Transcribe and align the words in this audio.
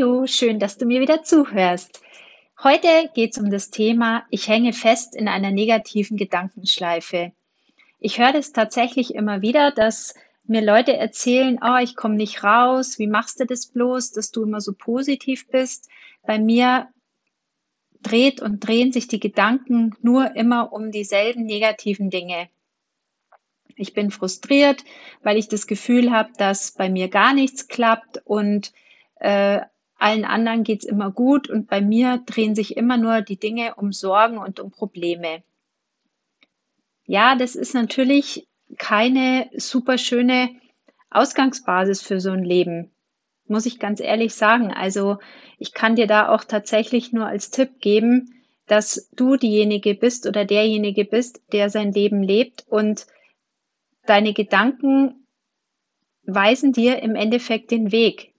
Hallo, 0.00 0.26
schön, 0.26 0.58
dass 0.58 0.78
du 0.78 0.86
mir 0.86 1.02
wieder 1.02 1.22
zuhörst. 1.24 2.00
Heute 2.62 3.10
geht 3.12 3.32
es 3.32 3.38
um 3.38 3.50
das 3.50 3.68
Thema, 3.68 4.24
ich 4.30 4.48
hänge 4.48 4.72
fest 4.72 5.14
in 5.14 5.28
einer 5.28 5.50
negativen 5.50 6.16
Gedankenschleife. 6.16 7.32
Ich 7.98 8.18
höre 8.18 8.32
das 8.32 8.52
tatsächlich 8.52 9.14
immer 9.14 9.42
wieder, 9.42 9.72
dass 9.72 10.14
mir 10.44 10.62
Leute 10.62 10.96
erzählen, 10.96 11.58
oh, 11.62 11.76
ich 11.82 11.96
komme 11.96 12.14
nicht 12.14 12.42
raus, 12.42 12.98
wie 12.98 13.08
machst 13.08 13.40
du 13.40 13.44
das 13.44 13.66
bloß, 13.66 14.12
dass 14.12 14.30
du 14.30 14.42
immer 14.44 14.62
so 14.62 14.72
positiv 14.72 15.46
bist. 15.48 15.90
Bei 16.22 16.38
mir 16.38 16.88
dreht 18.00 18.40
und 18.40 18.66
drehen 18.66 18.92
sich 18.92 19.06
die 19.06 19.20
Gedanken 19.20 19.94
nur 20.00 20.34
immer 20.34 20.72
um 20.72 20.92
dieselben 20.92 21.44
negativen 21.44 22.08
Dinge. 22.08 22.48
Ich 23.76 23.92
bin 23.92 24.10
frustriert, 24.10 24.82
weil 25.22 25.36
ich 25.36 25.48
das 25.48 25.66
Gefühl 25.66 26.10
habe, 26.10 26.30
dass 26.38 26.72
bei 26.72 26.88
mir 26.88 27.08
gar 27.08 27.34
nichts 27.34 27.68
klappt 27.68 28.22
und 28.24 28.72
äh, 29.16 29.60
allen 30.00 30.24
anderen 30.24 30.64
geht's 30.64 30.84
immer 30.84 31.10
gut 31.10 31.48
und 31.48 31.68
bei 31.68 31.80
mir 31.80 32.22
drehen 32.26 32.54
sich 32.54 32.76
immer 32.76 32.96
nur 32.96 33.20
die 33.20 33.38
Dinge 33.38 33.74
um 33.76 33.92
Sorgen 33.92 34.38
und 34.38 34.60
um 34.60 34.70
Probleme. 34.70 35.42
Ja, 37.04 37.34
das 37.34 37.56
ist 37.56 37.74
natürlich 37.74 38.46
keine 38.78 39.50
super 39.56 39.98
schöne 39.98 40.50
Ausgangsbasis 41.10 42.02
für 42.02 42.20
so 42.20 42.30
ein 42.30 42.44
Leben, 42.44 42.90
muss 43.46 43.66
ich 43.66 43.78
ganz 43.78 44.00
ehrlich 44.00 44.34
sagen. 44.34 44.72
Also 44.72 45.18
ich 45.58 45.74
kann 45.74 45.96
dir 45.96 46.06
da 46.06 46.28
auch 46.28 46.44
tatsächlich 46.44 47.12
nur 47.12 47.26
als 47.26 47.50
Tipp 47.50 47.80
geben, 47.80 48.40
dass 48.66 49.10
du 49.16 49.36
diejenige 49.36 49.94
bist 49.94 50.26
oder 50.28 50.44
derjenige 50.44 51.04
bist, 51.04 51.42
der 51.52 51.68
sein 51.68 51.92
Leben 51.92 52.22
lebt 52.22 52.64
und 52.68 53.06
deine 54.06 54.32
Gedanken 54.32 55.26
weisen 56.22 56.72
dir 56.72 57.02
im 57.02 57.16
Endeffekt 57.16 57.72
den 57.72 57.90
Weg. 57.90 58.29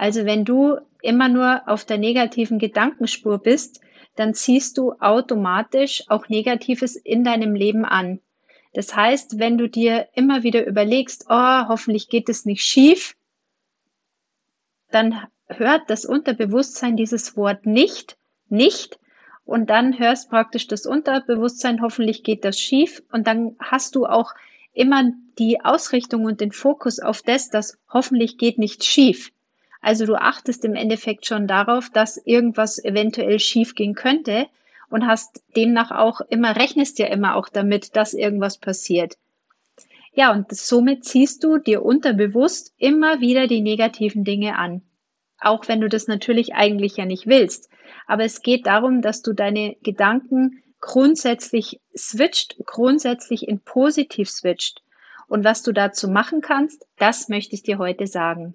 Also 0.00 0.24
wenn 0.24 0.46
du 0.46 0.78
immer 1.02 1.28
nur 1.28 1.68
auf 1.68 1.84
der 1.84 1.98
negativen 1.98 2.58
Gedankenspur 2.58 3.36
bist, 3.36 3.82
dann 4.16 4.32
ziehst 4.32 4.78
du 4.78 4.94
automatisch 4.98 6.04
auch 6.08 6.30
Negatives 6.30 6.96
in 6.96 7.22
deinem 7.22 7.54
Leben 7.54 7.84
an. 7.84 8.18
Das 8.72 8.96
heißt, 8.96 9.38
wenn 9.38 9.58
du 9.58 9.68
dir 9.68 10.08
immer 10.14 10.42
wieder 10.42 10.66
überlegst, 10.66 11.26
oh, 11.28 11.68
hoffentlich 11.68 12.08
geht 12.08 12.30
es 12.30 12.46
nicht 12.46 12.62
schief, 12.62 13.14
dann 14.90 15.26
hört 15.48 15.90
das 15.90 16.06
Unterbewusstsein 16.06 16.96
dieses 16.96 17.36
Wort 17.36 17.66
nicht, 17.66 18.16
nicht, 18.48 18.98
und 19.44 19.68
dann 19.68 19.98
hörst 19.98 20.30
praktisch 20.30 20.66
das 20.66 20.86
Unterbewusstsein, 20.86 21.82
hoffentlich 21.82 22.22
geht 22.22 22.46
das 22.46 22.58
schief, 22.58 23.02
und 23.12 23.26
dann 23.26 23.54
hast 23.58 23.96
du 23.96 24.06
auch 24.06 24.32
immer 24.72 25.12
die 25.38 25.60
Ausrichtung 25.60 26.24
und 26.24 26.40
den 26.40 26.52
Fokus 26.52 27.00
auf 27.00 27.20
das, 27.20 27.50
dass 27.50 27.76
hoffentlich 27.92 28.38
geht 28.38 28.56
nicht 28.56 28.82
schief. 28.82 29.30
Also 29.80 30.06
du 30.06 30.14
achtest 30.14 30.64
im 30.64 30.74
Endeffekt 30.74 31.26
schon 31.26 31.46
darauf, 31.46 31.90
dass 31.90 32.16
irgendwas 32.18 32.82
eventuell 32.82 33.38
schiefgehen 33.38 33.94
könnte 33.94 34.46
und 34.90 35.06
hast 35.06 35.42
demnach 35.56 35.90
auch 35.90 36.20
immer, 36.20 36.56
rechnest 36.56 36.98
ja 36.98 37.06
immer 37.06 37.36
auch 37.36 37.48
damit, 37.48 37.96
dass 37.96 38.12
irgendwas 38.12 38.58
passiert. 38.58 39.16
Ja, 40.12 40.32
und 40.32 40.52
somit 40.54 41.04
ziehst 41.04 41.44
du 41.44 41.58
dir 41.58 41.84
unterbewusst 41.84 42.74
immer 42.78 43.20
wieder 43.20 43.46
die 43.46 43.60
negativen 43.60 44.24
Dinge 44.24 44.56
an. 44.58 44.82
Auch 45.38 45.68
wenn 45.68 45.80
du 45.80 45.88
das 45.88 46.08
natürlich 46.08 46.54
eigentlich 46.54 46.96
ja 46.96 47.06
nicht 47.06 47.26
willst. 47.26 47.70
Aber 48.06 48.24
es 48.24 48.42
geht 48.42 48.66
darum, 48.66 49.00
dass 49.00 49.22
du 49.22 49.32
deine 49.32 49.76
Gedanken 49.82 50.62
grundsätzlich 50.80 51.80
switcht, 51.96 52.56
grundsätzlich 52.66 53.48
in 53.48 53.60
positiv 53.60 54.28
switcht. 54.28 54.82
Und 55.28 55.44
was 55.44 55.62
du 55.62 55.72
dazu 55.72 56.08
machen 56.08 56.40
kannst, 56.40 56.86
das 56.98 57.28
möchte 57.28 57.54
ich 57.54 57.62
dir 57.62 57.78
heute 57.78 58.06
sagen. 58.06 58.54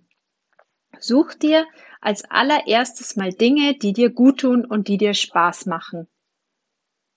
Such 1.00 1.34
dir 1.36 1.66
als 2.02 2.24
allererstes 2.30 3.16
mal 3.16 3.34
Dinge, 3.34 3.76
die 3.76 3.94
dir 3.94 4.10
gut 4.10 4.42
tun 4.42 4.66
und 4.66 4.88
die 4.88 4.98
dir 4.98 5.14
Spaß 5.14 5.66
machen. 5.66 6.08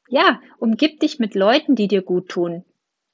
Ja, 0.08 0.40
umgib 0.58 1.00
dich 1.00 1.18
mit 1.18 1.34
Leuten, 1.34 1.74
die 1.76 1.88
dir 1.88 2.02
gut 2.02 2.28
tun. 2.28 2.64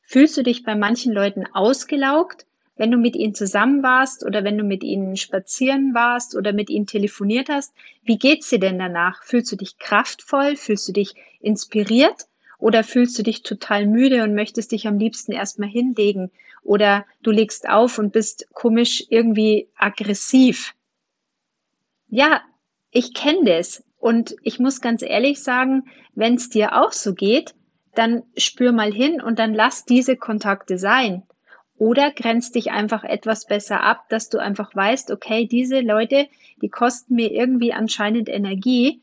Fühlst 0.03 0.37
du 0.37 0.43
dich 0.43 0.63
bei 0.63 0.75
manchen 0.75 1.13
Leuten 1.13 1.47
ausgelaugt, 1.53 2.47
wenn 2.77 2.91
du 2.91 2.97
mit 2.97 3.17
ihnen 3.17 3.35
zusammen 3.35 3.83
warst 3.83 4.25
oder 4.25 4.45
wenn 4.45 4.59
du 4.59 4.65
mit 4.65 4.85
ihnen 4.85 5.17
spazieren 5.17 5.95
warst 5.95 6.37
oder 6.37 6.53
mit 6.53 6.71
ihnen 6.71 6.87
telefoniert 6.87 7.49
hast? 7.49 7.75
Wie 8.03 8.19
geht's 8.19 8.51
dir 8.51 8.61
denn 8.61 8.79
danach? 8.79 9.23
Fühlst 9.25 9.51
du 9.51 9.57
dich 9.57 9.79
kraftvoll? 9.79 10.57
Fühlst 10.57 10.89
du 10.89 10.93
dich 10.93 11.15
inspiriert? 11.41 12.27
Oder 12.65 12.83
fühlst 12.83 13.19
du 13.19 13.23
dich 13.23 13.43
total 13.43 13.87
müde 13.87 14.23
und 14.23 14.35
möchtest 14.35 14.73
dich 14.73 14.87
am 14.87 14.99
liebsten 14.99 15.33
erstmal 15.33 15.69
hinlegen? 15.69 16.31
Oder 16.63 17.05
du 17.23 17.31
legst 17.31 17.69
auf 17.69 17.99
und 17.99 18.11
bist 18.11 18.49
komisch 18.55 19.05
irgendwie 19.11 19.69
aggressiv. 19.77 20.75
Ja, 22.09 22.41
ich 22.91 23.13
kenne 23.13 23.45
das. 23.45 23.85
Und 23.99 24.35
ich 24.43 24.61
muss 24.61 24.81
ganz 24.81 25.03
ehrlich 25.03 25.43
sagen, 25.43 25.91
wenn 26.15 26.37
es 26.37 26.49
dir 26.49 26.81
auch 26.83 26.93
so 26.93 27.13
geht, 27.13 27.55
dann 27.95 28.23
spür 28.35 28.73
mal 28.73 28.91
hin 28.91 29.21
und 29.21 29.39
dann 29.39 29.53
lass 29.53 29.85
diese 29.85 30.17
Kontakte 30.17 30.79
sein. 30.79 31.23
Oder 31.77 32.13
grenz 32.13 32.51
dich 32.51 32.71
einfach 32.71 33.05
etwas 33.05 33.45
besser 33.45 33.83
ab, 33.83 34.09
dass 34.09 34.31
du 34.31 34.39
einfach 34.39 34.75
weißt, 34.75 35.11
okay, 35.11 35.47
diese 35.47 35.81
Leute, 35.81 36.29
die 36.63 36.71
kosten 36.71 37.17
mir 37.17 37.31
irgendwie 37.31 37.75
anscheinend 37.75 38.31
Energie 38.31 39.03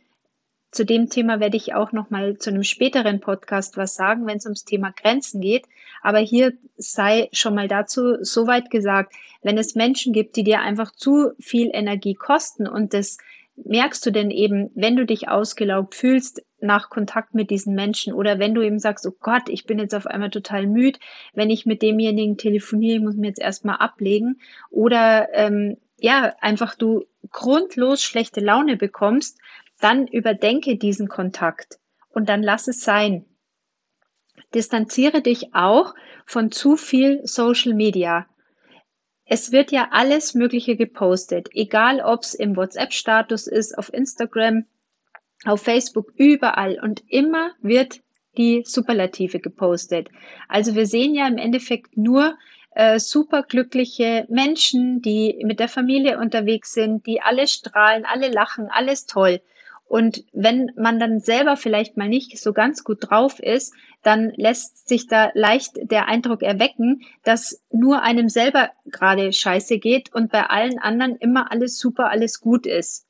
zu 0.72 0.86
dem 0.86 1.10
Thema 1.10 1.40
werde 1.40 1.58
ich 1.58 1.74
auch 1.74 1.92
noch 1.92 2.10
mal 2.10 2.38
zu 2.38 2.50
einem 2.50 2.64
späteren 2.64 3.20
Podcast 3.20 3.78
was 3.78 3.96
sagen, 3.96 4.26
wenn 4.26 4.38
es 4.38 4.46
ums 4.46 4.64
Thema 4.64 4.92
Grenzen 4.92 5.42
geht. 5.42 5.66
Aber 6.02 6.20
hier 6.20 6.54
sei 6.78 7.30
schon 7.34 7.56
mal 7.56 7.68
dazu 7.68 8.24
soweit 8.24 8.70
gesagt, 8.72 9.14
wenn 9.44 9.58
es 9.58 9.76
Menschen 9.76 10.14
gibt, 10.14 10.36
die 10.36 10.44
dir 10.44 10.62
einfach 10.62 10.92
zu 10.92 11.32
viel 11.40 11.70
Energie 11.74 12.16
kosten 12.16 12.68
und 12.68 12.94
das 12.94 13.18
merkst 13.56 14.06
du 14.06 14.12
denn 14.12 14.32
eben, 14.32 14.72
wenn 14.76 14.96
du 14.96 15.06
dich 15.06 15.28
ausgelaugt 15.28 15.94
fühlst 15.94 16.42
nach 16.62 16.90
Kontakt 16.90 17.34
mit 17.34 17.50
diesen 17.50 17.76
Menschen 17.76 18.14
oder 18.14 18.40
wenn 18.40 18.54
du 18.54 18.62
eben 18.62 18.80
sagst, 18.80 19.06
oh 19.06 19.14
Gott, 19.20 19.50
ich 19.50 19.66
bin 19.66 19.78
jetzt 19.78 19.94
auf 19.94 20.08
einmal 20.08 20.30
total 20.30 20.68
müde, 20.68 21.00
wenn 21.34 21.50
ich 21.50 21.66
mit 21.66 21.82
demjenigen 21.82 22.38
telefoniere, 22.38 22.98
ich 22.98 23.04
muss 23.04 23.16
mir 23.16 23.28
jetzt 23.28 23.42
erstmal 23.42 23.78
ablegen 23.78 24.40
oder 24.70 25.28
ähm, 25.34 25.78
ja, 26.00 26.34
einfach 26.42 26.76
du 26.76 27.06
grundlos 27.30 28.02
schlechte 28.02 28.40
Laune 28.40 28.76
bekommst, 28.78 29.38
dann 29.82 30.08
überdenke 30.08 30.78
diesen 30.78 31.08
Kontakt 31.08 31.80
und 32.10 32.30
dann 32.30 32.44
lass 32.44 32.68
es 32.68 32.82
sein. 32.82 33.26
Distanziere 34.54 35.22
dich 35.22 35.54
auch 35.54 35.94
von 36.26 36.52
zu 36.52 36.76
viel 36.78 37.22
Social 37.26 37.74
Media. 37.74 38.28
Es 39.26 39.52
wird 39.52 39.72
ja 39.72 39.90
alles 39.92 40.34
Mögliche 40.34 40.76
gepostet, 40.76 41.50
egal 41.54 42.02
ob 42.02 42.24
es 42.24 42.34
im 42.34 42.58
WhatsApp-Status 42.58 43.48
ist, 43.48 43.78
auf 43.78 43.94
Instagram, 43.94 44.66
auf 45.46 45.62
Facebook, 45.62 46.12
überall. 46.16 46.80
Und 46.82 47.04
immer 47.08 47.52
wird 47.62 48.02
die 48.38 48.64
Superlative 48.66 49.40
gepostet. 49.40 50.10
Also 50.48 50.76
wir 50.76 50.86
sehen 50.86 51.16
ja 51.16 51.28
im 51.28 51.38
Endeffekt 51.38 51.96
nur 51.98 52.38
äh, 52.72 53.00
superglückliche 53.00 54.26
Menschen, 54.30 55.02
die 55.02 55.42
mit 55.46 55.60
der 55.60 55.70
Familie 55.70 56.20
unterwegs 56.20 56.74
sind, 56.74 57.06
die 57.06 57.22
alle 57.22 57.48
strahlen, 57.48 58.06
alle 58.06 58.30
lachen, 58.30 58.70
alles 58.70 59.06
toll. 59.06 59.42
Und 59.92 60.24
wenn 60.32 60.72
man 60.78 61.00
dann 61.00 61.20
selber 61.20 61.58
vielleicht 61.58 61.98
mal 61.98 62.08
nicht 62.08 62.40
so 62.40 62.54
ganz 62.54 62.86
gut 62.86 63.00
drauf 63.02 63.42
ist, 63.42 63.74
dann 64.04 64.32
lässt 64.38 64.88
sich 64.88 65.06
da 65.08 65.32
leicht 65.34 65.74
der 65.82 66.08
Eindruck 66.08 66.44
erwecken, 66.44 67.02
dass 67.26 67.62
nur 67.72 68.02
einem 68.02 68.30
selber 68.30 68.72
gerade 68.86 69.34
scheiße 69.34 69.80
geht 69.80 70.16
und 70.16 70.32
bei 70.32 70.46
allen 70.50 70.80
anderen 70.80 71.18
immer 71.18 71.52
alles 71.52 71.78
super, 71.78 72.10
alles 72.10 72.40
gut 72.40 72.66
ist. 72.68 73.06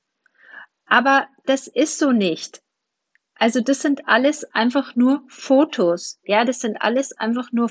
Aber 0.87 1.27
das 1.45 1.67
ist 1.67 1.99
so 1.99 2.11
nicht. 2.11 2.63
Also 3.35 3.61
das 3.61 3.83
sind 3.83 4.07
alles 4.07 4.43
einfach 4.51 4.95
nur 4.95 5.21
Fotos. 5.27 6.19
Ja, 6.23 6.45
das 6.45 6.61
sind 6.61 6.81
alles 6.81 7.11
einfach 7.15 7.51
nur 7.51 7.69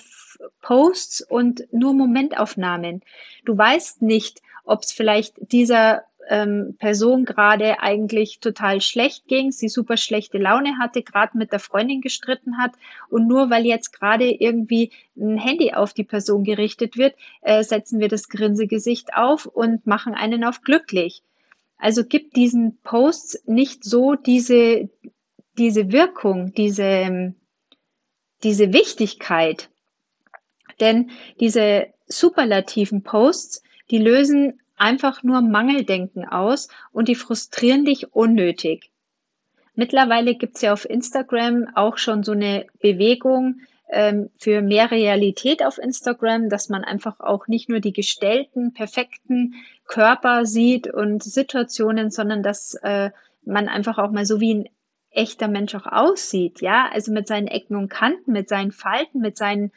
Posts 0.62 1.22
und 1.22 1.66
nur 1.72 1.94
Momentaufnahmen. 1.94 3.02
Du 3.44 3.58
weißt 3.58 4.02
nicht, 4.02 4.40
ob 4.62 4.82
es 4.82 4.92
vielleicht 4.92 5.34
dieser 5.50 6.04
ähm, 6.31 6.77
Person 6.79 7.25
gerade 7.25 7.81
eigentlich 7.81 8.38
total 8.38 8.81
schlecht 8.81 9.27
ging, 9.27 9.50
sie 9.50 9.69
super 9.69 9.97
schlechte 9.97 10.38
Laune 10.38 10.79
hatte, 10.79 11.03
gerade 11.03 11.37
mit 11.37 11.50
der 11.50 11.59
Freundin 11.59 12.00
gestritten 12.00 12.56
hat 12.56 12.73
und 13.09 13.27
nur 13.27 13.50
weil 13.50 13.67
jetzt 13.67 13.93
gerade 13.93 14.31
irgendwie 14.31 14.93
ein 15.17 15.37
Handy 15.37 15.75
auf 15.75 15.93
die 15.93 16.05
Person 16.05 16.44
gerichtet 16.44 16.97
wird, 16.97 17.17
äh, 17.43 17.65
setzen 17.65 17.99
wir 17.99 18.09
das 18.09 18.29
Grinsegesicht 18.29 19.15
auf 19.15 19.44
und 19.44 19.87
machen 19.87 20.15
einen 20.15 20.44
auf 20.44 20.62
glücklich. 20.62 21.23
Also 21.77 22.05
gibt 22.05 22.37
diesen 22.37 22.79
Posts 22.82 23.43
nicht 23.47 23.82
so 23.82 24.15
diese, 24.15 24.88
diese 25.59 25.91
Wirkung, 25.91 26.53
diese, 26.55 27.35
diese 28.44 28.73
Wichtigkeit. 28.73 29.69
Denn 30.79 31.11
diese 31.41 31.88
superlativen 32.06 33.03
Posts, 33.03 33.62
die 33.91 33.99
lösen 33.99 34.61
einfach 34.81 35.23
nur 35.23 35.43
Mangeldenken 35.43 36.27
aus 36.27 36.69
und 36.93 37.09
die 37.09 37.15
frustrieren 37.15 37.85
dich 37.85 38.15
unnötig. 38.15 38.91
Mittlerweile 39.75 40.35
gibt's 40.35 40.62
ja 40.62 40.73
auf 40.73 40.88
Instagram 40.88 41.69
auch 41.75 41.99
schon 41.99 42.23
so 42.23 42.32
eine 42.32 42.67
Bewegung 42.81 43.61
ähm, 43.91 44.31
für 44.38 44.62
mehr 44.62 44.91
Realität 44.91 45.65
auf 45.65 45.79
Instagram, 45.79 46.49
dass 46.49 46.69
man 46.69 46.85
einfach 46.85 47.21
auch 47.21 47.47
nicht 47.47 47.69
nur 47.69 47.81
die 47.81 47.93
gestellten, 47.93 48.73
perfekten 48.73 49.55
Körper 49.87 50.47
sieht 50.47 50.93
und 50.93 51.23
Situationen, 51.23 52.11
sondern 52.11 52.43
dass 52.43 52.75
äh, 52.82 53.11
man 53.44 53.69
einfach 53.69 53.99
auch 53.99 54.11
mal 54.11 54.27
so 54.27 54.41
wie 54.41 54.55
ein 54.55 54.69
echter 55.11 55.49
Mensch 55.49 55.75
auch 55.75 55.87
aussieht, 55.87 56.61
ja, 56.61 56.88
also 56.93 57.12
mit 57.12 57.27
seinen 57.27 57.49
Ecken 57.49 57.77
und 57.77 57.88
Kanten, 57.88 58.32
mit 58.32 58.49
seinen 58.49 58.71
Falten, 58.71 59.21
mit 59.21 59.37
seinen 59.37 59.73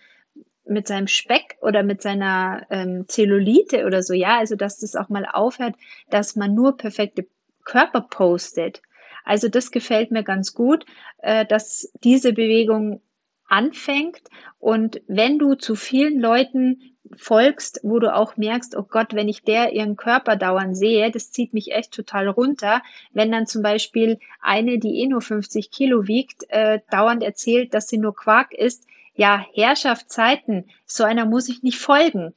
mit 0.65 0.88
seinem 0.88 1.07
Speck 1.07 1.57
oder 1.62 1.83
mit 1.83 2.01
seiner 2.01 2.65
ähm, 2.69 3.06
Zellulite 3.07 3.86
oder 3.86 4.01
so, 4.01 4.13
ja, 4.13 4.38
also 4.38 4.56
dass 4.56 4.80
das 4.80 4.95
auch 4.95 5.10
mal 5.10 5.25
aufhört, 5.25 5.75
dass 6.10 6.36
man 6.36 6.54
nur 6.54 6.77
perfekte 6.77 7.27
Körper 7.65 8.01
postet. 8.01 8.81
Also 9.25 9.48
das 9.48 9.71
gefällt 9.71 10.12
mir 10.12 10.24
ganz 10.24 10.54
gut, 10.54 10.86
äh, 11.19 11.45
dass 11.45 11.92
diese 12.04 12.33
Bewegung 12.33 13.01
anfängt 13.48 14.21
und 14.60 15.01
wenn 15.07 15.38
du 15.38 15.56
zu 15.56 15.75
vielen 15.75 16.19
Leuten 16.19 16.94
folgst, 17.18 17.80
wo 17.83 18.00
du 18.00 18.13
auch 18.13 18.38
merkst, 18.38 18.75
oh 18.75 18.83
Gott, 18.83 19.13
wenn 19.13 19.27
ich 19.27 19.44
der 19.44 19.74
ihren 19.74 19.95
Körper 19.95 20.36
dauernd 20.36 20.77
sehe, 20.77 21.12
das 21.12 21.31
zieht 21.31 21.54
mich 21.54 21.71
echt 21.71 21.92
total 21.92 22.27
runter. 22.27 22.81
Wenn 23.12 23.31
dann 23.31 23.45
zum 23.45 23.62
Beispiel 23.62 24.19
eine, 24.42 24.80
die 24.80 25.01
eh 25.01 25.07
nur 25.07 25.21
50 25.21 25.71
Kilo 25.71 26.07
wiegt, 26.07 26.45
äh, 26.50 26.80
dauernd 26.89 27.24
erzählt, 27.24 27.74
dass 27.74 27.88
sie 27.88 27.98
nur 27.98 28.16
Quark 28.16 28.54
isst, 28.54 28.88
ja, 29.13 29.45
Herrschaftszeiten, 29.54 30.69
so 30.86 31.04
einer 31.04 31.25
muss 31.25 31.50
ich 31.50 31.63
nicht 31.63 31.77
folgen, 31.77 32.33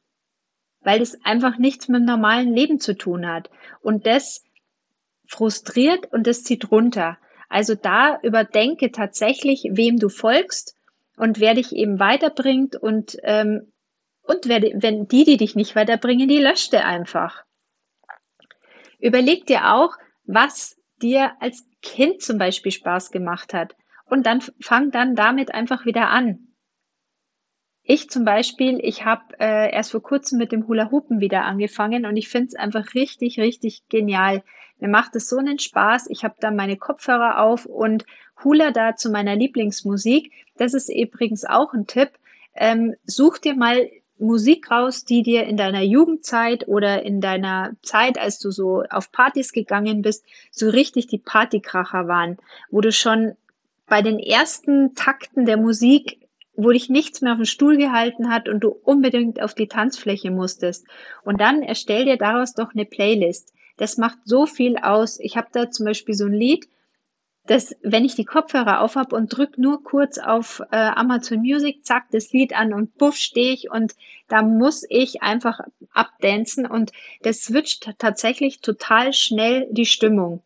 weil 0.80 0.98
das 0.98 1.18
einfach 1.24 1.58
nichts 1.58 1.88
mit 1.88 2.00
dem 2.00 2.06
normalen 2.06 2.54
Leben 2.54 2.80
zu 2.80 2.96
tun 2.96 3.26
hat. 3.26 3.50
Und 3.80 4.06
das 4.06 4.44
frustriert 5.26 6.12
und 6.12 6.26
das 6.26 6.44
zieht 6.44 6.70
runter. 6.70 7.18
Also 7.48 7.74
da 7.74 8.18
überdenke 8.22 8.92
tatsächlich, 8.92 9.66
wem 9.70 9.98
du 9.98 10.08
folgst 10.08 10.76
und 11.16 11.40
wer 11.40 11.54
dich 11.54 11.72
eben 11.72 11.98
weiterbringt 11.98 12.76
und, 12.76 13.16
ähm, 13.22 13.72
und 14.22 14.48
wer, 14.48 14.60
wenn 14.60 15.08
die, 15.08 15.24
die 15.24 15.36
dich 15.36 15.54
nicht 15.54 15.76
weiterbringen, 15.76 16.28
die 16.28 16.38
löschte 16.40 16.84
einfach. 16.84 17.44
Überleg 18.98 19.46
dir 19.46 19.72
auch, 19.72 19.96
was 20.24 20.76
dir 21.00 21.32
als 21.40 21.64
Kind 21.82 22.22
zum 22.22 22.38
Beispiel 22.38 22.72
Spaß 22.72 23.10
gemacht 23.10 23.54
hat. 23.54 23.76
Und 24.06 24.26
dann 24.26 24.40
fang 24.60 24.90
dann 24.90 25.14
damit 25.14 25.52
einfach 25.54 25.84
wieder 25.84 26.08
an. 26.10 26.45
Ich 27.88 28.10
zum 28.10 28.24
Beispiel, 28.24 28.80
ich 28.82 29.04
habe 29.04 29.22
äh, 29.38 29.72
erst 29.72 29.92
vor 29.92 30.02
kurzem 30.02 30.38
mit 30.38 30.50
dem 30.50 30.66
Hula 30.66 30.90
Hoopen 30.90 31.20
wieder 31.20 31.44
angefangen 31.44 32.04
und 32.04 32.16
ich 32.16 32.28
finde 32.28 32.48
es 32.48 32.54
einfach 32.56 32.94
richtig, 32.94 33.38
richtig 33.38 33.88
genial. 33.88 34.42
Mir 34.80 34.88
macht 34.88 35.14
es 35.14 35.28
so 35.28 35.36
einen 35.36 35.60
Spaß. 35.60 36.08
Ich 36.10 36.24
habe 36.24 36.34
da 36.40 36.50
meine 36.50 36.76
Kopfhörer 36.76 37.40
auf 37.40 37.64
und 37.64 38.04
Hula 38.42 38.72
da 38.72 38.96
zu 38.96 39.08
meiner 39.08 39.36
Lieblingsmusik. 39.36 40.32
Das 40.56 40.74
ist 40.74 40.88
übrigens 40.88 41.44
auch 41.44 41.74
ein 41.74 41.86
Tipp. 41.86 42.10
Ähm, 42.56 42.96
such 43.04 43.38
dir 43.38 43.54
mal 43.54 43.88
Musik 44.18 44.68
raus, 44.68 45.04
die 45.04 45.22
dir 45.22 45.44
in 45.44 45.56
deiner 45.56 45.82
Jugendzeit 45.82 46.66
oder 46.66 47.04
in 47.04 47.20
deiner 47.20 47.76
Zeit, 47.82 48.18
als 48.18 48.40
du 48.40 48.50
so 48.50 48.82
auf 48.90 49.12
Partys 49.12 49.52
gegangen 49.52 50.02
bist, 50.02 50.24
so 50.50 50.68
richtig 50.70 51.06
die 51.06 51.18
Partykracher 51.18 52.08
waren, 52.08 52.38
wo 52.68 52.80
du 52.80 52.90
schon 52.90 53.36
bei 53.86 54.02
den 54.02 54.18
ersten 54.18 54.96
Takten 54.96 55.46
der 55.46 55.56
Musik 55.56 56.25
wo 56.56 56.70
dich 56.70 56.88
nichts 56.88 57.20
mehr 57.20 57.32
auf 57.32 57.38
den 57.38 57.46
Stuhl 57.46 57.76
gehalten 57.76 58.30
hat 58.30 58.48
und 58.48 58.60
du 58.60 58.68
unbedingt 58.68 59.42
auf 59.42 59.54
die 59.54 59.68
Tanzfläche 59.68 60.30
musstest. 60.30 60.86
Und 61.24 61.40
dann 61.40 61.62
erstell 61.62 62.04
dir 62.04 62.16
daraus 62.16 62.54
doch 62.54 62.72
eine 62.74 62.84
Playlist. 62.84 63.52
Das 63.76 63.98
macht 63.98 64.18
so 64.24 64.46
viel 64.46 64.78
aus. 64.78 65.20
Ich 65.20 65.36
habe 65.36 65.48
da 65.52 65.70
zum 65.70 65.86
Beispiel 65.86 66.14
so 66.14 66.26
ein 66.26 66.32
Lied, 66.32 66.68
das, 67.46 67.76
wenn 67.82 68.04
ich 68.04 68.14
die 68.14 68.24
Kopfhörer 68.24 68.80
aufhab 68.80 69.12
und 69.12 69.28
drück 69.28 69.56
nur 69.56 69.82
kurz 69.82 70.18
auf 70.18 70.60
äh, 70.72 70.76
Amazon 70.76 71.40
Music, 71.40 71.84
zack, 71.84 72.06
das 72.10 72.32
Lied 72.32 72.56
an 72.56 72.72
und 72.72 72.96
buff 72.98 73.16
stehe 73.16 73.52
ich 73.52 73.70
und 73.70 73.94
da 74.28 74.42
muss 74.42 74.84
ich 74.88 75.22
einfach 75.22 75.60
abdancen 75.92 76.66
und 76.66 76.92
das 77.22 77.42
switcht 77.42 77.88
tatsächlich 77.98 78.60
total 78.60 79.12
schnell 79.12 79.68
die 79.70 79.86
Stimmung. 79.86 80.42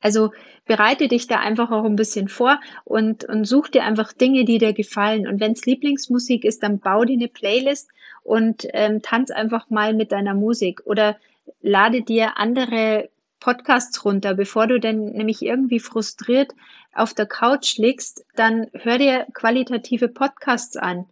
Also 0.00 0.32
bereite 0.66 1.08
dich 1.08 1.26
da 1.26 1.40
einfach 1.40 1.70
auch 1.70 1.84
ein 1.84 1.96
bisschen 1.96 2.28
vor 2.28 2.60
und, 2.84 3.24
und 3.24 3.44
such 3.44 3.68
dir 3.68 3.84
einfach 3.84 4.12
Dinge, 4.12 4.44
die 4.44 4.58
dir 4.58 4.72
gefallen. 4.72 5.26
Und 5.26 5.40
wenn 5.40 5.52
es 5.52 5.66
Lieblingsmusik 5.66 6.44
ist, 6.44 6.62
dann 6.62 6.78
bau 6.78 7.04
dir 7.04 7.14
eine 7.14 7.28
Playlist 7.28 7.90
und 8.22 8.66
ähm, 8.72 9.02
tanz 9.02 9.30
einfach 9.30 9.70
mal 9.70 9.94
mit 9.94 10.12
deiner 10.12 10.34
Musik 10.34 10.82
oder 10.84 11.16
lade 11.60 12.02
dir 12.02 12.38
andere 12.38 13.08
Podcasts 13.40 14.04
runter, 14.04 14.34
bevor 14.34 14.66
du 14.66 14.78
denn 14.78 15.12
nämlich 15.12 15.42
irgendwie 15.42 15.80
frustriert 15.80 16.52
auf 16.92 17.14
der 17.14 17.26
Couch 17.26 17.78
liegst, 17.78 18.24
dann 18.36 18.68
hör 18.72 18.98
dir 18.98 19.26
qualitative 19.32 20.08
Podcasts 20.08 20.76
an 20.76 21.06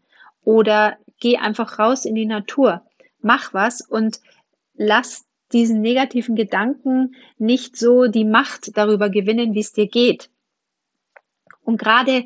oder 0.44 0.98
geh 1.20 1.38
einfach 1.38 1.78
raus 1.78 2.04
in 2.04 2.14
die 2.14 2.26
Natur. 2.26 2.82
Mach 3.20 3.54
was 3.54 3.80
und 3.80 4.20
lass 4.74 5.24
diesen 5.52 5.80
negativen 5.80 6.36
Gedanken 6.36 7.14
nicht 7.38 7.76
so 7.76 8.06
die 8.06 8.24
Macht 8.24 8.76
darüber 8.76 9.08
gewinnen, 9.08 9.54
wie 9.54 9.60
es 9.60 9.72
dir 9.72 9.86
geht. 9.86 10.30
Und 11.64 11.78
gerade 11.78 12.24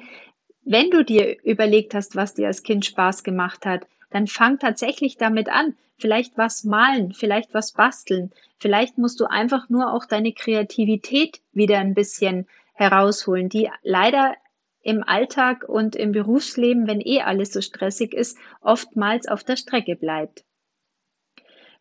wenn 0.65 0.91
du 0.91 1.05
dir 1.05 1.43
überlegt 1.43 1.95
hast, 1.95 2.15
was 2.15 2.35
dir 2.35 2.47
als 2.47 2.63
Kind 2.63 2.85
Spaß 2.85 3.25
gemacht 3.25 3.67
hat, 3.67 3.87
dann 4.11 4.27
fang 4.27 4.59
tatsächlich 4.59 5.17
damit 5.17 5.49
an. 5.49 5.77
Vielleicht 5.99 6.37
was 6.37 6.65
malen, 6.65 7.13
vielleicht 7.13 7.55
was 7.55 7.73
basteln. 7.73 8.33
Vielleicht 8.59 8.99
musst 8.99 9.21
du 9.21 9.27
einfach 9.27 9.69
nur 9.69 9.93
auch 9.93 10.05
deine 10.05 10.33
Kreativität 10.33 11.41
wieder 11.53 11.79
ein 11.79 11.95
bisschen 11.95 12.47
herausholen, 12.75 13.49
die 13.49 13.71
leider 13.83 14.35
im 14.83 15.03
Alltag 15.05 15.65
und 15.69 15.95
im 15.95 16.13
Berufsleben, 16.13 16.87
wenn 16.87 17.01
eh 17.01 17.23
alles 17.23 17.53
so 17.53 17.61
stressig 17.61 18.13
ist, 18.13 18.37
oftmals 18.61 19.29
auf 19.29 19.44
der 19.44 19.56
Strecke 19.56 19.96
bleibt. 19.96 20.44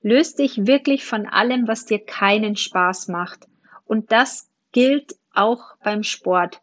Löst 0.01 0.39
dich 0.39 0.65
wirklich 0.65 1.05
von 1.05 1.27
allem, 1.27 1.67
was 1.67 1.86
dir 1.86 2.00
keinen 2.00 2.55
Spaß 2.55 3.08
macht. 3.08 3.48
Und 3.86 4.12
das 4.12 4.50
gilt 4.72 5.15
auch 5.34 5.75
beim 5.84 6.03
Sport. 6.03 6.62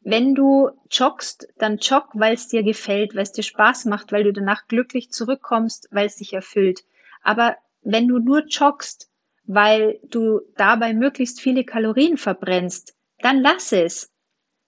Wenn 0.00 0.34
du 0.34 0.70
joggst, 0.90 1.48
dann 1.58 1.78
jogg, 1.78 2.10
weil 2.14 2.34
es 2.34 2.48
dir 2.48 2.62
gefällt, 2.62 3.14
weil 3.14 3.24
es 3.24 3.32
dir 3.32 3.42
Spaß 3.42 3.86
macht, 3.86 4.12
weil 4.12 4.24
du 4.24 4.32
danach 4.32 4.68
glücklich 4.68 5.10
zurückkommst, 5.10 5.88
weil 5.90 6.06
es 6.06 6.16
dich 6.16 6.32
erfüllt. 6.32 6.84
Aber 7.22 7.56
wenn 7.82 8.06
du 8.06 8.18
nur 8.18 8.46
joggst, 8.46 9.10
weil 9.44 9.98
du 10.04 10.40
dabei 10.56 10.94
möglichst 10.94 11.40
viele 11.40 11.64
Kalorien 11.64 12.16
verbrennst, 12.18 12.96
dann 13.18 13.40
lass 13.40 13.72
es. 13.72 14.12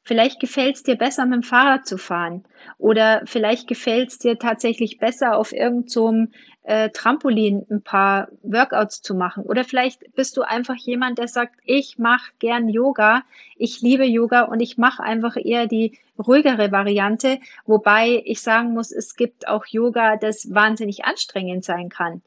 Vielleicht 0.09 0.41
gefällt 0.41 0.77
es 0.77 0.83
dir 0.83 0.97
besser, 0.97 1.27
mit 1.27 1.35
dem 1.35 1.43
Fahrrad 1.43 1.87
zu 1.87 1.99
fahren. 1.99 2.43
Oder 2.79 3.21
vielleicht 3.27 3.69
gefällt 3.69 4.09
es 4.09 4.19
dir 4.19 4.39
tatsächlich 4.39 4.97
besser, 4.97 5.37
auf 5.37 5.53
irgendeinem 5.53 5.87
so 5.87 6.27
äh, 6.63 6.89
Trampolin 6.89 7.67
ein 7.71 7.83
paar 7.83 8.29
Workouts 8.43 9.03
zu 9.03 9.15
machen. 9.15 9.45
Oder 9.45 9.65
vielleicht 9.65 10.15
bist 10.15 10.39
du 10.39 10.41
einfach 10.41 10.77
jemand, 10.77 11.19
der 11.19 11.29
sagt, 11.29 11.57
ich 11.63 11.99
mache 11.99 12.33
gern 12.39 12.71
Yoga, 12.71 13.23
ich 13.59 13.83
liebe 13.83 14.07
Yoga 14.07 14.45
und 14.45 14.61
ich 14.61 14.79
mache 14.79 15.03
einfach 15.03 15.37
eher 15.37 15.67
die 15.67 15.99
ruhigere 16.19 16.73
Variante. 16.73 17.39
Wobei 17.67 18.23
ich 18.25 18.41
sagen 18.41 18.73
muss, 18.73 18.93
es 18.93 19.15
gibt 19.15 19.47
auch 19.47 19.67
Yoga, 19.67 20.17
das 20.17 20.55
wahnsinnig 20.55 21.05
anstrengend 21.05 21.67
sein 21.67 21.91
kann. 21.91 22.23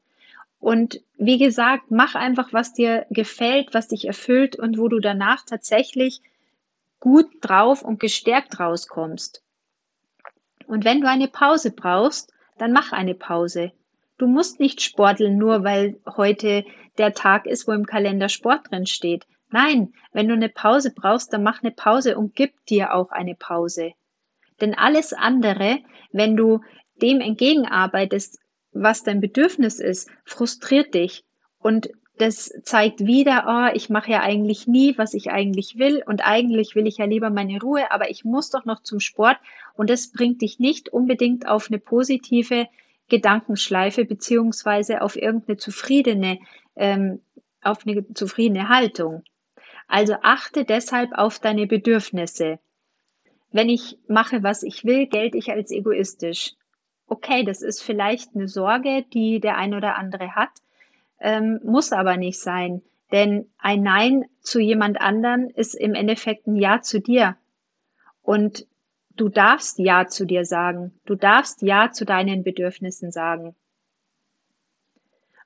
Und 0.60 1.02
wie 1.18 1.40
gesagt, 1.40 1.86
mach 1.90 2.14
einfach, 2.14 2.54
was 2.54 2.74
dir 2.74 3.08
gefällt, 3.10 3.74
was 3.74 3.88
dich 3.88 4.06
erfüllt 4.06 4.56
und 4.56 4.78
wo 4.78 4.88
du 4.88 5.00
danach 5.00 5.44
tatsächlich 5.44 6.22
gut 7.02 7.28
drauf 7.42 7.82
und 7.82 8.00
gestärkt 8.00 8.62
rauskommst. 8.62 9.44
Und 10.68 10.86
wenn 10.86 11.02
du 11.02 11.10
eine 11.10 11.28
Pause 11.28 11.72
brauchst, 11.72 12.32
dann 12.58 12.72
mach 12.72 12.94
eine 12.94 13.16
Pause. 13.16 13.74
Du 14.18 14.28
musst 14.28 14.60
nicht 14.60 14.82
sporteln, 14.82 15.38
nur 15.38 15.66
weil 15.66 16.00
heute 16.06 16.64
der 16.98 17.14
Tag 17.14 17.48
ist, 17.48 17.68
wo 17.68 17.72
im 17.72 17.86
Kalender 17.86 18.30
Sport 18.30 18.72
drin 18.72 18.86
steht. 18.86 19.26
Nein, 19.50 19.94
wenn 20.14 20.28
du 20.28 20.34
eine 20.36 20.48
Pause 20.48 20.94
brauchst, 20.96 21.34
dann 21.34 21.44
mach 21.44 21.62
eine 21.62 21.72
Pause 21.72 22.18
und 22.18 22.36
gib 22.36 22.66
dir 22.68 22.94
auch 22.94 23.12
eine 23.12 23.36
Pause. 23.36 23.94
Denn 24.62 24.76
alles 24.76 25.12
andere, 25.12 25.80
wenn 26.12 26.38
du 26.38 26.62
dem 27.02 27.20
entgegenarbeitest, 27.20 28.40
was 28.72 29.04
dein 29.04 29.20
Bedürfnis 29.20 29.80
ist, 29.80 30.10
frustriert 30.24 30.94
dich. 30.94 31.26
Und 31.58 31.90
das 32.22 32.54
zeigt 32.64 33.00
wieder, 33.00 33.46
oh, 33.48 33.76
ich 33.76 33.90
mache 33.90 34.12
ja 34.12 34.22
eigentlich 34.22 34.68
nie, 34.68 34.96
was 34.98 35.16
ich 35.16 35.32
eigentlich 35.32 35.80
will 35.80 36.04
und 36.06 36.22
eigentlich 36.24 36.76
will 36.76 36.86
ich 36.86 36.98
ja 36.98 37.06
lieber 37.06 37.32
meine 37.32 37.60
Ruhe, 37.60 37.92
aber 37.92 38.12
ich 38.12 38.24
muss 38.24 38.52
doch 38.52 38.64
noch 38.64 38.84
zum 38.84 39.00
Sport 39.00 39.38
und 39.74 39.90
das 39.90 40.12
bringt 40.12 40.44
dich 40.44 40.60
nicht 40.60 40.90
unbedingt 40.90 41.48
auf 41.48 41.70
eine 41.70 41.80
positive 41.80 42.68
Gedankenschleife 43.10 44.06
beziehungsweise 44.06 45.02
auf 45.02 45.16
irgendeine 45.16 45.58
zufriedene, 45.58 46.38
ähm, 46.76 47.22
auf 47.64 47.88
eine 47.88 48.06
zufriedene 48.14 48.70
Haltung. 48.70 49.24
Also 49.88 50.14
achte 50.22 50.64
deshalb 50.64 51.14
auf 51.14 51.40
deine 51.40 51.66
Bedürfnisse. 51.66 52.60
Wenn 53.52 53.68
ich 53.68 53.98
mache, 54.08 54.44
was 54.44 54.62
ich 54.62 54.86
will, 54.86 55.08
gelte 55.08 55.40
ich 55.40 55.50
als 55.50 55.72
egoistisch. 55.72 56.54
Okay, 57.08 57.44
das 57.44 57.64
ist 57.64 57.82
vielleicht 57.82 58.36
eine 58.36 58.48
Sorge, 58.48 59.06
die 59.12 59.40
der 59.40 59.58
ein 59.58 59.74
oder 59.74 59.98
andere 59.98 60.36
hat, 60.36 60.52
ähm, 61.22 61.60
muss 61.64 61.92
aber 61.92 62.18
nicht 62.18 62.40
sein. 62.40 62.82
Denn 63.12 63.50
ein 63.58 63.84
Nein 63.84 64.26
zu 64.42 64.60
jemand 64.60 65.00
anderen 65.02 65.50
ist 65.50 65.76
im 65.76 65.94
Endeffekt 65.94 66.48
ein 66.48 66.56
Ja 66.56 66.82
zu 66.82 67.00
dir. 67.00 67.38
Und 68.22 68.68
du 69.16 69.30
darfst 69.30 69.80
Ja 69.80 70.08
zu 70.08 70.26
dir 70.26 70.46
sagen. 70.46 71.00
Du 71.06 71.16
darfst 71.16 71.62
Ja 71.62 71.92
zu 71.92 72.06
deinen 72.06 72.44
Bedürfnissen 72.44 73.12
sagen. 73.12 73.56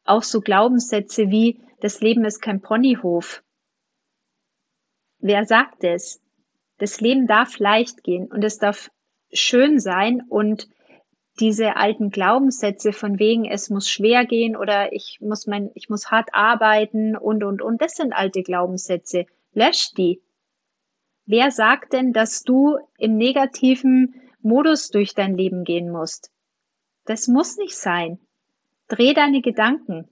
Auch 0.04 0.24
so 0.24 0.42
Glaubenssätze 0.42 1.30
wie, 1.30 1.60
das 1.82 2.02
Leben 2.02 2.26
ist 2.26 2.42
kein 2.42 2.62
Ponyhof. 2.62 3.44
Wer 5.20 5.46
sagt 5.46 5.84
es? 5.84 6.22
Das 6.78 7.02
Leben 7.02 7.26
darf 7.26 7.58
leicht 7.58 8.04
gehen 8.04 8.28
und 8.32 8.44
es 8.44 8.60
darf 8.60 8.92
schön 9.34 9.80
sein 9.80 10.22
und 10.30 10.70
diese 11.40 11.76
alten 11.76 12.12
Glaubenssätze 12.12 12.94
von 12.94 13.20
wegen, 13.20 13.46
es 13.46 13.70
muss 13.70 13.90
schwer 13.90 14.26
gehen 14.26 14.56
oder 14.56 14.94
ich 14.94 15.20
muss 15.22 15.48
mein, 15.48 15.72
ich 15.74 15.90
muss 15.90 16.10
hart 16.10 16.30
arbeiten 16.34 17.18
und, 17.18 17.44
und, 17.44 17.62
und, 17.62 17.82
das 17.82 17.96
sind 17.96 18.14
alte 18.14 18.42
Glaubenssätze. 18.42 19.26
Lösch 19.54 19.94
die. 19.94 20.22
Wer 21.26 21.52
sagt 21.52 21.94
denn, 21.94 22.14
dass 22.14 22.44
du 22.44 22.78
im 22.98 23.18
negativen 23.18 24.22
Modus 24.42 24.90
durch 24.90 25.14
dein 25.14 25.36
Leben 25.36 25.64
gehen 25.64 25.92
musst? 25.92 26.32
Das 27.06 27.28
muss 27.28 27.58
nicht 27.58 27.76
sein. 27.76 28.20
Dreh 28.88 29.14
deine 29.14 29.42
Gedanken. 29.42 30.08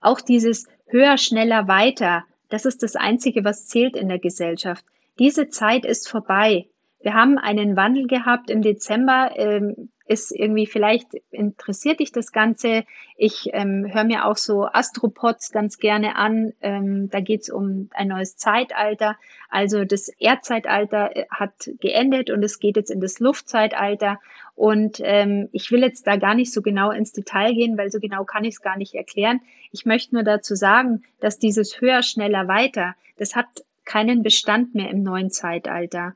Auch 0.00 0.20
dieses 0.20 0.66
höher, 0.86 1.16
schneller, 1.16 1.68
weiter, 1.68 2.24
das 2.48 2.64
ist 2.64 2.82
das 2.82 2.96
Einzige, 2.96 3.44
was 3.44 3.66
zählt 3.66 3.96
in 3.96 4.08
der 4.08 4.18
Gesellschaft. 4.18 4.84
Diese 5.18 5.48
Zeit 5.48 5.84
ist 5.84 6.08
vorbei. 6.08 6.68
Wir 7.00 7.14
haben 7.14 7.38
einen 7.38 7.76
Wandel 7.76 8.06
gehabt 8.06 8.50
im 8.50 8.62
Dezember. 8.62 9.30
Ähm, 9.36 9.90
ist 10.08 10.30
irgendwie 10.30 10.66
vielleicht 10.66 11.14
interessiert 11.30 12.00
dich 12.00 12.12
das 12.12 12.30
Ganze. 12.30 12.84
Ich 13.16 13.50
ähm, 13.52 13.86
höre 13.92 14.04
mir 14.04 14.26
auch 14.26 14.36
so 14.36 14.66
Astropods 14.66 15.50
ganz 15.50 15.78
gerne 15.78 16.16
an. 16.16 16.52
Ähm, 16.60 17.10
da 17.10 17.20
geht 17.20 17.42
es 17.42 17.50
um 17.50 17.90
ein 17.92 18.08
neues 18.08 18.36
Zeitalter. 18.36 19.16
Also 19.48 19.84
das 19.84 20.08
Erdzeitalter 20.08 21.16
äh, 21.16 21.26
hat 21.30 21.70
geendet 21.80 22.30
und 22.30 22.42
es 22.44 22.60
geht 22.60 22.76
jetzt 22.76 22.90
in 22.90 23.00
das 23.00 23.18
Luftzeitalter. 23.18 24.20
Und 24.54 25.00
ähm, 25.02 25.48
ich 25.52 25.70
will 25.72 25.80
jetzt 25.80 26.06
da 26.06 26.16
gar 26.16 26.34
nicht 26.34 26.52
so 26.52 26.62
genau 26.62 26.90
ins 26.92 27.12
Detail 27.12 27.52
gehen, 27.52 27.76
weil 27.76 27.90
so 27.90 27.98
genau 27.98 28.24
kann 28.24 28.44
ich 28.44 28.54
es 28.54 28.62
gar 28.62 28.76
nicht 28.76 28.94
erklären. 28.94 29.40
Ich 29.72 29.86
möchte 29.86 30.14
nur 30.14 30.24
dazu 30.24 30.54
sagen, 30.54 31.02
dass 31.20 31.38
dieses 31.38 31.80
höher, 31.80 32.02
schneller, 32.02 32.46
weiter, 32.46 32.94
das 33.18 33.34
hat 33.34 33.46
keinen 33.84 34.22
Bestand 34.22 34.74
mehr 34.74 34.90
im 34.90 35.02
neuen 35.02 35.30
Zeitalter. 35.30 36.14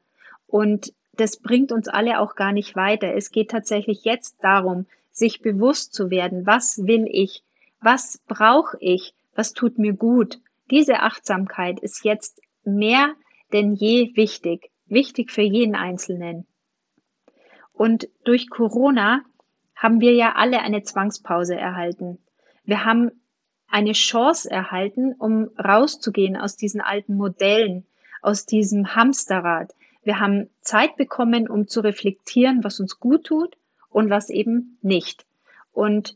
Und 0.51 0.93
das 1.13 1.37
bringt 1.37 1.71
uns 1.71 1.87
alle 1.87 2.19
auch 2.19 2.35
gar 2.35 2.53
nicht 2.53 2.75
weiter. 2.75 3.15
Es 3.15 3.31
geht 3.31 3.51
tatsächlich 3.51 4.05
jetzt 4.05 4.43
darum, 4.43 4.87
sich 5.13 5.43
bewusst 5.43 5.95
zu 5.95 6.11
werden, 6.11 6.47
was 6.47 6.87
will 6.87 7.07
ich, 7.09 7.45
was 7.81 8.21
brauche 8.27 8.77
ich, 8.81 9.15
was 9.35 9.53
tut 9.53 9.79
mir 9.79 9.93
gut. 9.93 10.41
Diese 10.71 11.01
Achtsamkeit 11.01 11.81
ist 11.81 12.05
jetzt 12.05 12.41
mehr 12.65 13.15
denn 13.53 13.75
je 13.75 14.13
wichtig, 14.17 14.71
wichtig 14.87 15.31
für 15.31 15.43
jeden 15.43 15.75
Einzelnen. 15.75 16.47
Und 17.73 18.09
durch 18.25 18.51
Corona 18.51 19.23
haben 19.75 20.01
wir 20.01 20.13
ja 20.13 20.33
alle 20.35 20.61
eine 20.61 20.83
Zwangspause 20.83 21.57
erhalten. 21.57 22.19
Wir 22.65 22.85
haben 22.85 23.11
eine 23.69 23.93
Chance 23.93 24.51
erhalten, 24.51 25.15
um 25.15 25.51
rauszugehen 25.59 26.37
aus 26.37 26.57
diesen 26.57 26.81
alten 26.81 27.17
Modellen, 27.17 27.87
aus 28.21 28.47
diesem 28.47 28.95
Hamsterrad. 28.95 29.73
Wir 30.03 30.19
haben 30.19 30.49
Zeit 30.61 30.97
bekommen, 30.97 31.49
um 31.49 31.69
zu 31.69 31.81
reflektieren, 31.81 32.65
was 32.65 32.81
uns 32.81 32.99
gut 32.99 33.25
tut 33.25 33.57
und 33.91 34.11
was 34.11 34.31
eben 34.31 34.79
nicht. 34.83 35.27
Und 35.73 36.15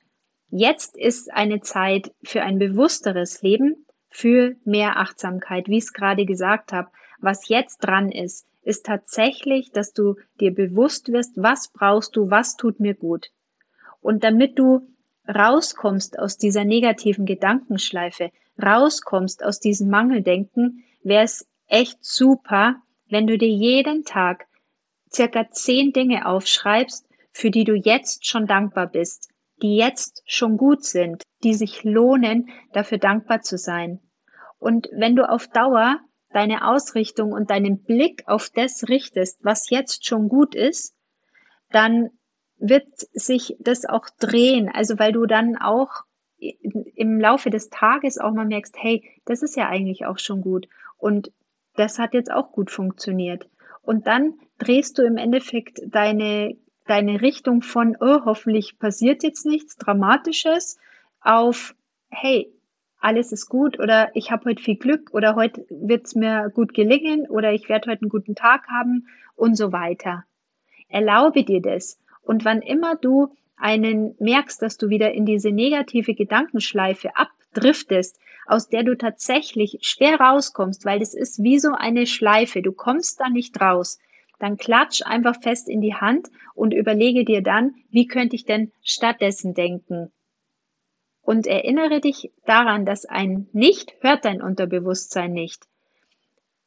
jetzt 0.50 0.96
ist 0.96 1.32
eine 1.32 1.60
Zeit 1.60 2.12
für 2.22 2.42
ein 2.42 2.58
bewussteres 2.58 3.42
Leben, 3.42 3.84
für 4.08 4.54
mehr 4.64 4.98
Achtsamkeit, 4.98 5.68
wie 5.68 5.78
ich 5.78 5.84
es 5.84 5.92
gerade 5.92 6.24
gesagt 6.24 6.72
habe. 6.72 6.90
Was 7.18 7.48
jetzt 7.48 7.78
dran 7.78 8.12
ist, 8.12 8.46
ist 8.62 8.86
tatsächlich, 8.86 9.72
dass 9.72 9.92
du 9.92 10.16
dir 10.40 10.54
bewusst 10.54 11.12
wirst, 11.12 11.32
was 11.36 11.68
brauchst 11.68 12.16
du, 12.16 12.30
was 12.30 12.56
tut 12.56 12.80
mir 12.80 12.94
gut. 12.94 13.30
Und 14.00 14.24
damit 14.24 14.58
du 14.58 14.86
rauskommst 15.28 16.18
aus 16.18 16.36
dieser 16.36 16.64
negativen 16.64 17.26
Gedankenschleife, 17.26 18.30
rauskommst 18.62 19.44
aus 19.44 19.58
diesem 19.58 19.88
Mangeldenken, 19.88 20.84
wäre 21.02 21.24
es 21.24 21.46
echt 21.66 22.04
super, 22.04 22.76
wenn 23.14 23.28
du 23.28 23.38
dir 23.38 23.48
jeden 23.48 24.04
Tag 24.04 24.48
circa 25.08 25.48
zehn 25.48 25.92
Dinge 25.92 26.26
aufschreibst, 26.26 27.06
für 27.30 27.52
die 27.52 27.62
du 27.62 27.74
jetzt 27.74 28.26
schon 28.26 28.48
dankbar 28.48 28.88
bist, 28.88 29.30
die 29.62 29.76
jetzt 29.76 30.24
schon 30.26 30.56
gut 30.56 30.84
sind, 30.84 31.22
die 31.44 31.54
sich 31.54 31.84
lohnen, 31.84 32.48
dafür 32.72 32.98
dankbar 32.98 33.40
zu 33.42 33.56
sein. 33.56 34.00
Und 34.58 34.88
wenn 34.90 35.14
du 35.14 35.28
auf 35.28 35.46
Dauer 35.46 36.00
deine 36.30 36.66
Ausrichtung 36.66 37.30
und 37.30 37.50
deinen 37.50 37.84
Blick 37.84 38.24
auf 38.26 38.50
das 38.52 38.88
richtest, 38.88 39.44
was 39.44 39.70
jetzt 39.70 40.04
schon 40.04 40.28
gut 40.28 40.56
ist, 40.56 40.96
dann 41.70 42.10
wird 42.56 42.88
sich 43.12 43.56
das 43.60 43.84
auch 43.84 44.08
drehen. 44.18 44.68
Also 44.68 44.98
weil 44.98 45.12
du 45.12 45.26
dann 45.26 45.56
auch 45.56 46.02
im 46.38 47.20
Laufe 47.20 47.48
des 47.50 47.70
Tages 47.70 48.18
auch 48.18 48.32
mal 48.32 48.44
merkst, 48.44 48.74
hey, 48.76 49.08
das 49.24 49.42
ist 49.42 49.56
ja 49.56 49.68
eigentlich 49.68 50.04
auch 50.04 50.18
schon 50.18 50.40
gut. 50.40 50.66
Und 50.98 51.30
das 51.76 51.98
hat 51.98 52.14
jetzt 52.14 52.30
auch 52.30 52.52
gut 52.52 52.70
funktioniert. 52.70 53.48
Und 53.82 54.06
dann 54.06 54.34
drehst 54.58 54.98
du 54.98 55.02
im 55.02 55.16
Endeffekt 55.16 55.80
deine, 55.86 56.56
deine 56.86 57.20
Richtung 57.20 57.62
von, 57.62 57.96
oh, 58.00 58.24
hoffentlich 58.24 58.78
passiert 58.78 59.22
jetzt 59.22 59.46
nichts 59.46 59.76
Dramatisches, 59.76 60.78
auf, 61.20 61.74
hey, 62.10 62.52
alles 62.98 63.32
ist 63.32 63.48
gut 63.48 63.78
oder 63.78 64.10
ich 64.14 64.30
habe 64.30 64.46
heute 64.46 64.62
viel 64.62 64.76
Glück 64.76 65.12
oder 65.12 65.34
heute 65.34 65.66
wird 65.68 66.06
es 66.06 66.14
mir 66.14 66.50
gut 66.54 66.72
gelingen 66.72 67.28
oder 67.28 67.52
ich 67.52 67.68
werde 67.68 67.90
heute 67.90 68.02
einen 68.02 68.10
guten 68.10 68.34
Tag 68.34 68.66
haben 68.68 69.08
und 69.36 69.56
so 69.56 69.72
weiter. 69.72 70.24
Erlaube 70.88 71.44
dir 71.44 71.60
das. 71.60 71.98
Und 72.22 72.46
wann 72.46 72.62
immer 72.62 72.96
du 72.96 73.34
einen 73.56 74.14
merkst, 74.18 74.62
dass 74.62 74.78
du 74.78 74.88
wieder 74.88 75.12
in 75.12 75.26
diese 75.26 75.50
negative 75.50 76.14
Gedankenschleife 76.14 77.10
abdriftest, 77.14 78.18
aus 78.46 78.68
der 78.68 78.82
du 78.82 78.96
tatsächlich 78.96 79.78
schwer 79.82 80.20
rauskommst, 80.20 80.84
weil 80.84 80.98
das 80.98 81.14
ist 81.14 81.42
wie 81.42 81.58
so 81.58 81.72
eine 81.72 82.06
Schleife, 82.06 82.62
du 82.62 82.72
kommst 82.72 83.20
da 83.20 83.28
nicht 83.28 83.60
raus, 83.60 83.98
dann 84.38 84.56
klatsch 84.56 85.02
einfach 85.04 85.40
fest 85.40 85.68
in 85.68 85.80
die 85.80 85.94
Hand 85.94 86.28
und 86.54 86.74
überlege 86.74 87.24
dir 87.24 87.42
dann, 87.42 87.74
wie 87.90 88.06
könnte 88.06 88.36
ich 88.36 88.44
denn 88.44 88.72
stattdessen 88.82 89.54
denken. 89.54 90.12
Und 91.22 91.46
erinnere 91.46 92.00
dich 92.00 92.32
daran, 92.44 92.84
dass 92.84 93.06
ein 93.06 93.48
Nicht 93.52 93.94
hört 94.00 94.24
dein 94.24 94.42
Unterbewusstsein 94.42 95.32
nicht. 95.32 95.66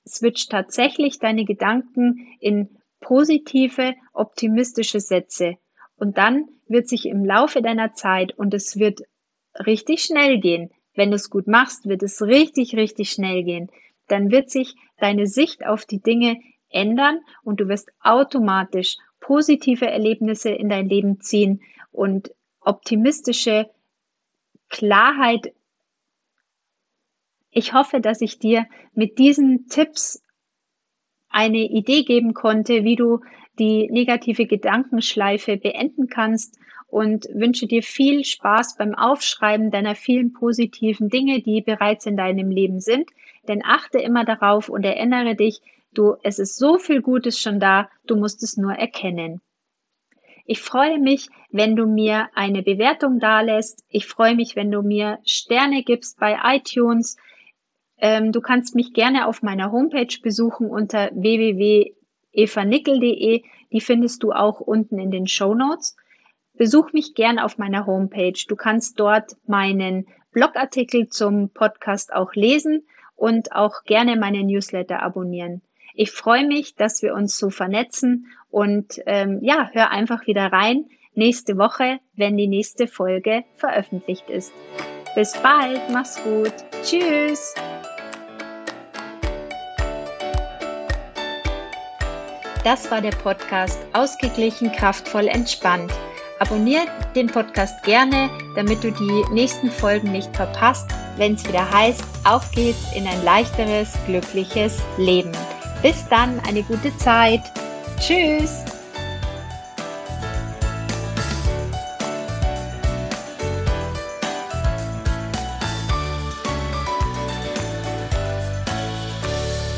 Switch 0.08 0.48
tatsächlich 0.48 1.20
deine 1.20 1.46
Gedanken 1.46 2.28
in 2.40 2.70
positive, 3.00 3.94
optimistische 4.14 5.00
Sätze. 5.00 5.58
Und 5.98 6.18
dann 6.18 6.48
wird 6.68 6.88
sich 6.88 7.06
im 7.06 7.24
Laufe 7.24 7.62
deiner 7.62 7.94
Zeit, 7.94 8.38
und 8.38 8.54
es 8.54 8.80
wird 8.80 9.02
richtig 9.66 10.04
schnell 10.04 10.40
gehen, 10.40 10.72
wenn 10.98 11.12
du 11.12 11.16
es 11.16 11.30
gut 11.30 11.48
machst, 11.48 11.88
wird 11.88 12.04
es 12.04 12.22
richtig, 12.22 12.76
richtig 12.76 13.12
schnell 13.12 13.44
gehen. 13.44 13.70
Dann 14.08 14.32
wird 14.32 14.50
sich 14.50 14.76
deine 14.98 15.28
Sicht 15.28 15.66
auf 15.66 15.86
die 15.86 16.02
Dinge 16.02 16.40
ändern 16.70 17.20
und 17.44 17.60
du 17.60 17.68
wirst 17.68 17.92
automatisch 18.02 18.98
positive 19.20 19.88
Erlebnisse 19.88 20.50
in 20.50 20.70
dein 20.70 20.90
Leben 20.90 21.22
ziehen 21.22 21.62
und 21.92 22.32
optimistische 22.60 23.70
Klarheit. 24.70 25.54
Ich 27.52 27.74
hoffe, 27.74 28.02
dass 28.02 28.22
ich 28.22 28.40
dir 28.40 28.66
mit 28.94 29.20
diesen 29.20 29.68
Tipps 29.68 30.22
eine 31.30 31.60
Idee 31.60 32.04
geben 32.04 32.34
konnte, 32.34 32.84
wie 32.84 32.96
du 32.96 33.22
die 33.60 33.88
negative 33.92 34.46
Gedankenschleife 34.46 35.58
beenden 35.58 36.08
kannst 36.08 36.58
und 36.88 37.28
wünsche 37.34 37.68
dir 37.68 37.84
viel 37.84 38.24
Spaß 38.24 38.78
beim 38.78 38.96
Aufschreiben 38.96 39.72
deiner 39.72 39.96
vielen 39.96 40.32
positiven 40.34 41.10
Dinge, 41.10 41.42
die 41.42 41.62
bereits 41.62 42.06
in 42.06 42.18
deinem 42.18 42.50
Leben 42.50 42.80
sind. 42.80 43.10
Denn 43.48 43.62
achte 43.64 44.00
immer 44.00 44.26
darauf 44.26 44.70
und 44.70 44.84
erinnere 44.84 45.36
dich, 45.36 45.62
du, 45.94 46.16
es 46.24 46.40
ist 46.40 46.58
so 46.58 46.78
viel 46.78 47.02
Gutes 47.02 47.40
schon 47.40 47.60
da, 47.60 47.90
du 48.06 48.16
musst 48.16 48.44
es 48.44 48.58
nur 48.58 48.74
erkennen. 48.74 49.42
Ich 50.46 50.62
freue 50.62 50.98
mich, 50.98 51.28
wenn 51.52 51.76
du 51.76 51.86
mir 51.86 52.30
eine 52.34 52.64
Bewertung 52.64 53.20
dalässt. 53.20 53.84
Ich 53.90 54.08
freue 54.08 54.34
mich, 54.34 54.56
wenn 54.56 54.72
du 54.72 54.82
mir 54.82 55.20
Sterne 55.26 55.84
gibst 55.84 56.18
bei 56.20 56.38
iTunes. 56.42 57.18
Ähm, 57.98 58.32
du 58.32 58.40
kannst 58.40 58.74
mich 58.74 58.94
gerne 58.94 59.28
auf 59.28 59.42
meiner 59.42 59.74
Homepage 59.74 60.16
besuchen 60.24 60.70
unter 60.70 61.12
www.evanickel.de. 61.14 63.44
Die 63.74 63.82
findest 63.82 64.24
du 64.24 64.32
auch 64.32 64.62
unten 64.62 65.00
in 65.00 65.12
den 65.12 65.28
Show 65.28 65.54
Notes. 65.54 65.98
Besuch 66.58 66.92
mich 66.92 67.14
gerne 67.14 67.46
auf 67.46 67.58
meiner 67.58 67.86
Homepage. 67.86 68.40
Du 68.48 68.56
kannst 68.56 69.00
dort 69.00 69.34
meinen 69.46 70.08
Blogartikel 70.32 71.08
zum 71.08 71.50
Podcast 71.50 72.14
auch 72.14 72.34
lesen 72.34 72.86
und 73.16 73.52
auch 73.54 73.84
gerne 73.86 74.16
meine 74.16 74.44
Newsletter 74.44 75.02
abonnieren. 75.02 75.62
Ich 75.94 76.12
freue 76.12 76.46
mich, 76.46 76.76
dass 76.76 77.02
wir 77.02 77.14
uns 77.14 77.38
so 77.38 77.50
vernetzen 77.50 78.28
und 78.50 79.02
ähm, 79.06 79.40
ja, 79.42 79.70
hör 79.74 79.92
einfach 79.92 80.28
wieder 80.28 80.52
rein 80.52 80.86
nächste 81.14 81.58
Woche, 81.58 82.00
wenn 82.16 82.38
die 82.38 82.48
nächste 82.48 82.88
Folge 82.88 83.44
veröffentlicht 83.56 84.30
ist. 84.30 84.54
Bis 85.16 85.34
bald, 85.42 85.82
mach's 85.92 86.22
gut. 86.24 86.54
Tschüss. 86.84 87.56
Das 92.64 92.92
war 92.92 93.02
der 93.02 93.12
Podcast 93.12 93.80
Ausgeglichen, 93.94 94.72
kraftvoll, 94.72 95.28
entspannt. 95.28 95.92
Abonnier 96.40 96.86
den 97.16 97.28
Podcast 97.28 97.82
gerne, 97.84 98.30
damit 98.56 98.84
du 98.84 98.92
die 98.92 99.24
nächsten 99.34 99.72
Folgen 99.72 100.12
nicht 100.12 100.36
verpasst, 100.36 100.88
wenn 101.18 101.34
es 101.34 101.48
wieder 101.48 101.70
heißt, 101.70 102.04
auf 102.26 102.52
geht's 102.52 102.94
in 102.96 103.08
ein 103.08 103.24
leichteres, 103.24 103.94
glückliches 104.06 104.78
Leben. 104.98 105.32
Bis 105.82 106.08
dann, 106.10 106.40
eine 106.48 106.64
gute 106.64 106.96
Zeit. 106.98 107.42
Tschüss. 108.00 108.67